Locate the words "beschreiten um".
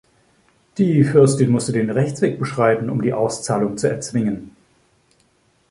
2.39-3.03